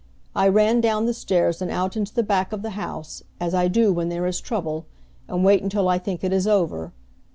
I 0.35 0.47
ran 0.47 0.81
down 0.81 1.05
the 1.05 1.13
stairs 1.13 1.61
and 1.61 1.69
out 1.69 1.95
into 1.95 2.11
the 2.11 2.23
back 2.23 2.51
of 2.53 2.63
the 2.63 2.71
house, 2.71 3.21
as 3.39 3.53
I 3.53 3.67
do 3.67 3.93
when 3.93 4.09
there 4.09 4.25
is 4.25 4.41
trouble, 4.41 4.87
and 5.27 5.45
wait 5.45 5.61
until 5.61 5.87
I 5.87 5.99
think 5.99 6.23
it 6.23 6.33
is 6.33 6.47
over. 6.47 6.91